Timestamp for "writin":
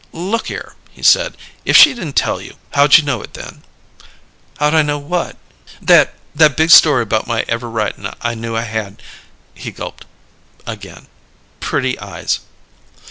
7.69-8.09